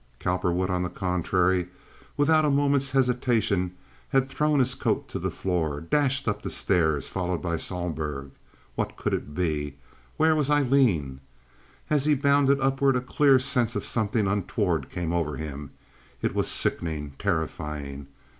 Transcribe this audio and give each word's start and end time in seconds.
Cowperwood, 0.17 0.71
on 0.71 0.81
the 0.81 0.89
contrary, 0.89 1.67
without 2.17 2.43
a 2.43 2.49
moment's 2.49 2.89
hesitation 2.89 3.75
had 4.09 4.27
thrown 4.27 4.57
his 4.57 4.73
coat 4.73 5.07
to 5.09 5.19
the 5.19 5.29
floor, 5.29 5.79
dashed 5.79 6.27
up 6.27 6.41
the 6.41 6.49
stairs, 6.49 7.07
followed 7.07 7.39
by 7.39 7.55
Sohlberg. 7.55 8.31
What 8.73 8.95
could 8.97 9.13
it 9.13 9.35
be? 9.35 9.75
Where 10.17 10.33
was 10.35 10.49
Aileen? 10.49 11.19
As 11.91 12.05
he 12.05 12.15
bounded 12.15 12.59
upward 12.61 12.95
a 12.95 12.99
clear 13.01 13.37
sense 13.37 13.75
of 13.75 13.85
something 13.85 14.25
untoward 14.25 14.89
came 14.89 15.13
over 15.13 15.37
him; 15.37 15.69
it 16.23 16.33
was 16.33 16.47
sickening, 16.49 17.11
terrifying. 17.19 18.07